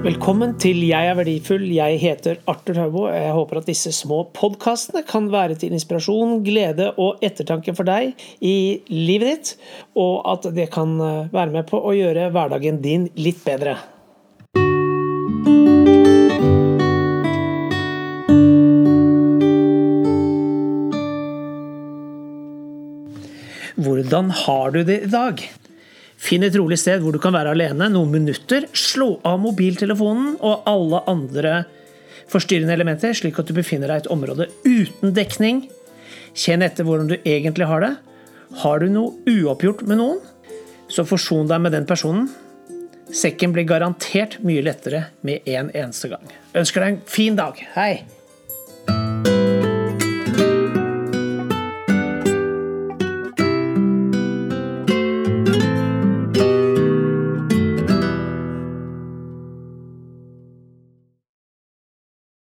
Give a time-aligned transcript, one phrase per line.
[0.00, 1.66] Velkommen til Jeg er verdifull.
[1.76, 3.02] Jeg heter Arthur Taubo.
[3.12, 8.14] Jeg håper at disse små podkastene kan være til inspirasjon, glede og ettertanke for deg
[8.40, 9.52] i livet ditt,
[10.00, 13.76] og at det kan eh, være med på å gjøre hverdagen din litt bedre.
[23.76, 25.50] Hvordan har du det i dag?
[26.20, 28.66] Finn et rolig sted hvor du kan være alene noen minutter.
[28.76, 31.54] Slå av mobiltelefonen og alle andre
[32.30, 35.64] forstyrrende elementer, slik at du befinner deg i et område uten dekning.
[36.36, 37.94] Kjenn etter hvordan du egentlig har det.
[38.60, 40.20] Har du noe uoppgjort med noen,
[40.90, 42.28] så forson deg med den personen.
[43.10, 46.30] Sekken blir garantert mye lettere med en eneste gang.
[46.54, 47.58] Ønsker deg en fin dag.
[47.74, 48.19] Hei!